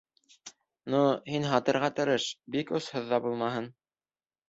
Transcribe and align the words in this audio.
-Ну, 0.05 1.01
һин 1.35 1.45
һатырға 1.53 1.91
тырыш, 2.01 2.27
бик 2.59 2.75
осһоҙ 2.83 3.15
ҙа 3.15 3.25
булмаһын. 3.29 3.73